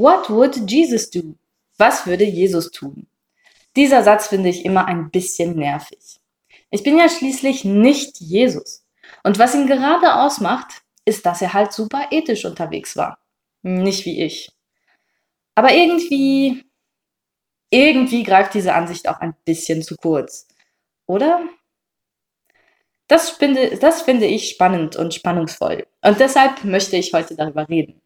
[0.00, 1.34] What would Jesus do?
[1.76, 3.06] Was würde Jesus tun?
[3.76, 6.18] Dieser Satz finde ich immer ein bisschen nervig.
[6.70, 8.82] Ich bin ja schließlich nicht Jesus.
[9.24, 13.18] Und was ihn gerade ausmacht, ist, dass er halt super ethisch unterwegs war.
[13.60, 14.50] Nicht wie ich.
[15.54, 16.64] Aber irgendwie,
[17.68, 20.48] irgendwie greift diese Ansicht auch ein bisschen zu kurz.
[21.06, 21.46] Oder?
[23.06, 25.86] Das finde, das finde ich spannend und spannungsvoll.
[26.00, 28.00] Und deshalb möchte ich heute darüber reden.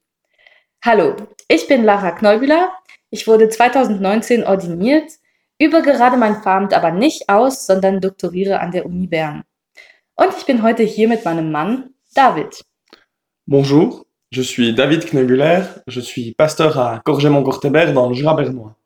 [0.84, 1.16] Hallo,
[1.48, 2.72] ich bin Lara Kneubühler.
[3.10, 5.10] Ich wurde 2019 ordiniert,
[5.58, 9.44] übe gerade mein Pfarramt aber nicht aus, sondern doktoriere an der Uni Bern.
[10.16, 12.62] Und ich bin heute hier mit meinem Mann David.
[13.46, 18.76] Bonjour, je suis David Knebuler, je suis pasteur à Corgémont-Cortébert dans le Jura bernois.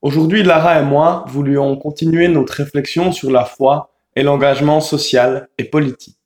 [0.00, 5.64] Aujourd'hui, Lara et moi voulions continuer notre réflexion sur la foi et l'engagement social et
[5.64, 6.16] politique.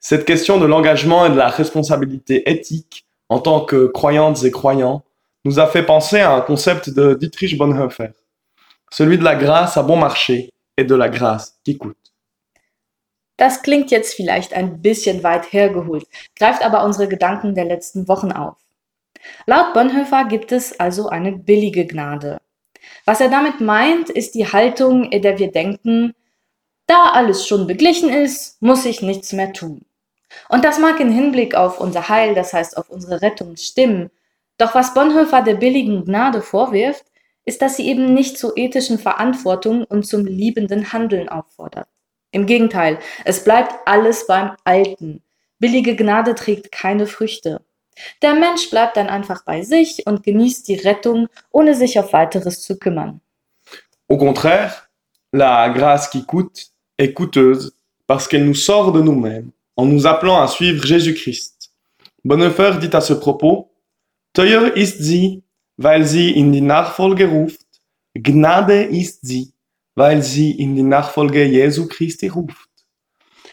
[0.00, 5.04] Cette question de l'engagement et de la responsabilité éthique en tant que croyantes et croyants
[5.44, 8.10] nous a fait penser à un concept de Dietrich Bonhoeffer,
[8.90, 11.96] celui de la grâce à bon marché et de la grâce qui coûte.
[13.38, 16.06] Das klingt jetzt vielleicht ein bisschen weit hergeholt,
[16.36, 18.56] greift aber unsere Gedanken der letzten Wochen auf.
[19.46, 22.38] Laut Bonhoeffer gibt es also eine billige Gnade.
[23.04, 26.14] Was er damit meint, ist die Haltung, in der wir denken,
[26.86, 29.84] da alles schon beglichen ist, muss ich nichts mehr tun.
[30.48, 34.10] Und das mag in Hinblick auf unser Heil, das heißt auf unsere Rettung, stimmen.
[34.58, 37.04] Doch was Bonhoeffer der billigen Gnade vorwirft,
[37.44, 41.88] ist, dass sie eben nicht zur ethischen Verantwortung und zum liebenden Handeln auffordert.
[42.32, 45.22] Im Gegenteil, es bleibt alles beim Alten.
[45.58, 47.62] Billige Gnade trägt keine Früchte.
[48.20, 52.60] Der Mensch bleibt dann einfach bei sich und genießt die Rettung, ohne sich auf weiteres
[52.60, 53.20] zu kümmern.
[54.08, 54.88] Au contraire,
[55.32, 56.66] la grâce qui coûte
[56.98, 57.72] est coûteuse
[58.06, 61.72] parce qu'elle nous sort de nous-mêmes en nous appelant à suivre Jésus-Christ.
[62.24, 63.70] Bonhoeffer dit à ce propos,
[64.32, 65.44] Teuer ist sie,
[65.78, 67.66] weil sie in die Nachfolge ruft,
[68.14, 69.52] Gnade ist sie,
[69.94, 72.68] weil sie in die Nachfolge Jesu Christi ruft.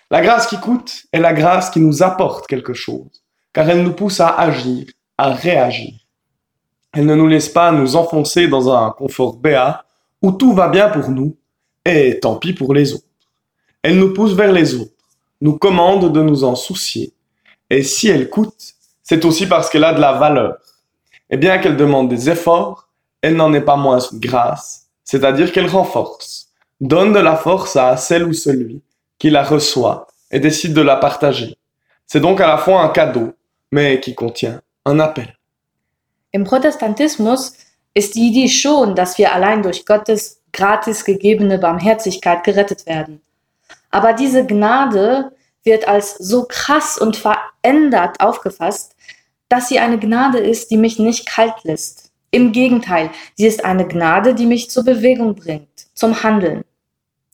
[0.09, 3.94] La grâce qui coûte est la grâce qui nous apporte quelque chose, car elle nous
[3.94, 4.85] pousse à agir,
[5.17, 5.94] à réagir.
[6.94, 9.83] Elle ne nous laisse pas nous enfoncer dans un confort béat
[10.22, 11.35] où tout va bien pour nous
[11.85, 13.03] et tant pis pour les autres.
[13.81, 14.93] Elle nous pousse vers les autres,
[15.41, 17.13] nous commande de nous en soucier.
[17.69, 20.57] Et si elle coûte, c'est aussi parce qu'elle a de la valeur.
[21.29, 22.89] Et bien qu'elle demande des efforts,
[23.21, 26.49] elle n'en est pas moins grâce c'est-à-dire qu'elle renforce,
[26.79, 28.81] donne de la force à celle ou celui
[29.19, 31.55] qui la reçoit et décide de la partager.
[32.07, 33.33] C'est donc à la fois un cadeau,
[33.71, 35.38] mais qui contient un appel.
[36.35, 37.53] Im Protestantismus
[37.94, 43.21] ist die Idee schon, dass wir allein durch Gottes gratis gegebene Barmherzigkeit gerettet werden.
[43.94, 45.34] Aber diese Gnade
[45.64, 48.96] wird als so krass und verändert aufgefasst,
[49.50, 53.88] dass sie eine Gnade ist, die mich nicht kalt lässt, Im Gegenteil, sie ist eine
[53.88, 56.64] Gnade, die mich zur Bewegung bringt, zum Handeln.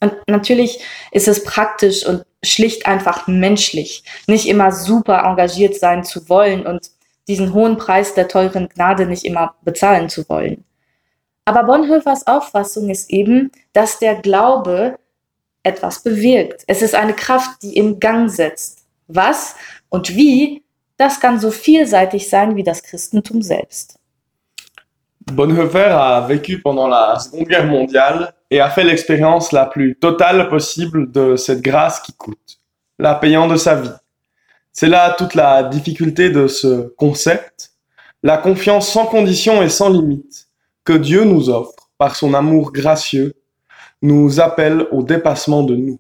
[0.02, 0.84] Und natürlich
[1.14, 6.92] ist es praktisch und schlicht einfach menschlich, nicht immer super engagiert sein zu wollen und
[7.30, 10.66] diesen hohen Preis der teuren Gnade nicht immer bezahlen zu wollen.
[11.46, 15.00] Aber Bonhoeffers Auffassung ist eben, dass der Glaube
[15.64, 16.64] etwas bewirkt.
[16.68, 18.86] Es ist eine Kraft, die in Gang setzt.
[19.08, 19.56] Was
[19.90, 20.64] und wie,
[20.98, 24.00] das kann so vielseitig sein wie das Christentum selbst.
[25.32, 30.50] Bonhoeffer a vécu pendant la Seconde Guerre mondiale et a fait l'expérience la plus totale
[30.50, 32.60] possible de cette grâce qui coûte,
[32.98, 33.94] la payant de sa vie.
[34.72, 37.72] C'est là toute la difficulté de ce concept,
[38.24, 40.48] la confiance sans condition et sans limite
[40.84, 43.34] que Dieu nous offre par son amour gracieux,
[44.02, 46.00] nous appelle au dépassement de nous.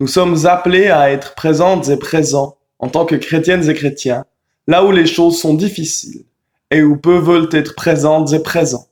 [0.00, 4.24] Nous sommes appelés à être présentes et présents en tant que chrétiennes et chrétiens,
[4.68, 6.24] là où les choses sont difficiles,
[6.70, 8.86] et où peu veulent être présentes et présents.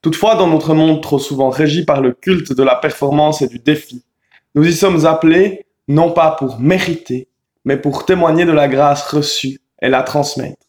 [0.00, 3.58] Toutefois, dans notre monde trop souvent régi par le culte de la performance et du
[3.58, 4.04] défi,
[4.54, 7.26] nous y sommes appelés non pas pour mériter,
[7.64, 10.66] mais pour témoigner de la grâce reçue et la transmettre.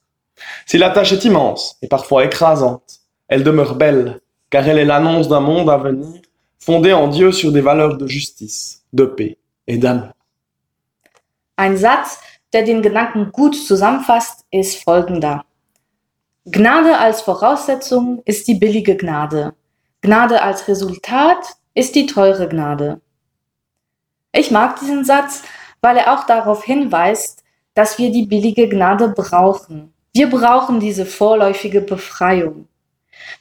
[0.65, 4.19] Si la tâche est immense et parfois écrasante, elle demeure belle,
[4.49, 6.21] car elle est l'annonce d'un monde à venir
[6.59, 10.13] fondé en Dieu sur des valeurs de justice, de paix et d'amour.
[11.55, 12.19] Ein Satz,
[12.53, 15.45] der den Gedanken gut zusammenfasst, ist folgender.
[16.45, 19.53] Gnade als Voraussetzung ist die billige Gnade.
[20.01, 23.01] Gnade als Resultat ist die teure Gnade.
[24.31, 25.43] Ich mag diesen Satz,
[25.81, 29.93] weil er auch darauf hinweist, dass wir die billige Gnade brauchen.
[30.13, 32.67] Wir brauchen diese vorläufige Befreiung.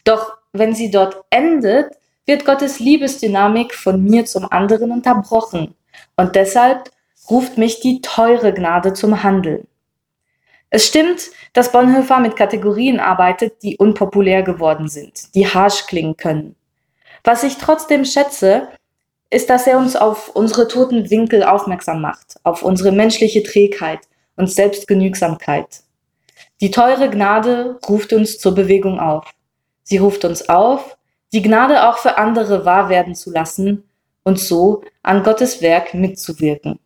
[0.04, 1.92] Doch wenn sie dort endet,
[2.28, 5.75] wird Gottes Liebesdynamik von mir zum anderen unterbrochen.
[6.14, 6.90] Und deshalb
[7.30, 9.66] ruft mich die teure Gnade zum Handeln.
[10.70, 16.54] Es stimmt, dass Bonhoeffer mit Kategorien arbeitet, die unpopulär geworden sind, die harsch klingen können.
[17.25, 18.69] Was ich trotzdem schätze,
[19.30, 24.00] ist, dass er uns auf unsere toten Winkel aufmerksam macht, auf unsere menschliche Trägheit
[24.36, 25.80] und Selbstgenügsamkeit.
[26.60, 29.25] Die teure Gnade ruft uns zur Bewegung auf.
[29.82, 30.97] Sie ruft uns auf,
[31.32, 33.84] die Gnade auch für andere wahr werden zu lassen
[34.22, 36.78] und so an Gottes Werk mitzuwirken.